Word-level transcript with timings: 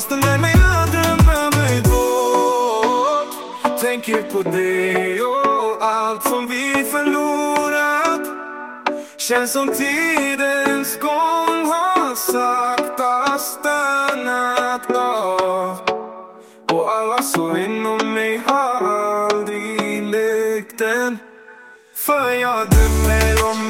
Fastän 0.00 0.20
när 0.20 0.38
lilla 0.38 0.86
drömmen 0.86 1.50
mig 1.56 1.82
bort 1.82 3.32
Tänker 3.80 4.22
på 4.22 4.42
dig 4.42 5.22
och 5.22 5.84
allt 5.84 6.22
som 6.22 6.46
vi 6.46 6.84
förlorat. 6.84 8.20
Känns 9.16 9.52
som 9.52 9.68
tidens 9.68 10.98
gång 11.00 11.66
har 11.72 12.14
sakta 12.14 13.38
stannat 13.38 14.96
av. 14.96 15.78
Och 16.72 16.92
alla 16.92 17.22
så 17.22 17.56
inom 17.56 18.14
mig 18.14 18.40
har 18.46 19.28
aldrig 19.30 20.02
läkt 20.02 20.80
än. 20.80 21.18
För 21.94 22.30
jag 22.30 22.68
drömmer 22.70 23.50
om 23.50 23.69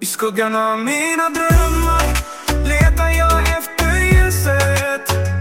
I 0.00 0.06
skuggan 0.06 0.56
av 0.56 0.78
mina 0.78 1.28
drömmar 1.28 2.02
letar 2.68 3.10
jag 3.10 3.40
efter 3.42 3.98
ljuset. 4.04 5.37